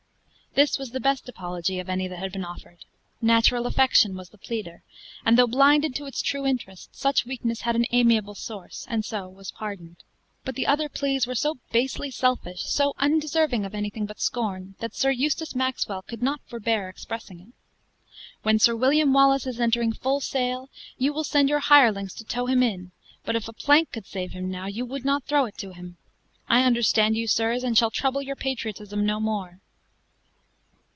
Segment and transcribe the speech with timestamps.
[0.53, 2.83] This was the best apology of any that had been offered;
[3.21, 4.83] natural affection was the pleader;
[5.25, 9.29] and though blinded to its true interest, such weakness had an amiable source, and so
[9.29, 10.03] was pardoned.
[10.43, 14.93] But the other pleas were so basely selfish, so undeserving of anything but scorn, that
[14.93, 17.53] Sir Eustace Maxwell could not forbear expressing it.
[18.43, 22.47] "When Sir William Wallace is entering full sail, you will send your hirelings to tow
[22.47, 22.91] him in!
[23.23, 25.95] but if a plank could save him now, you would not throw it to him!
[26.49, 29.61] I understand you, sirs, and shall trouble your patriotism no more."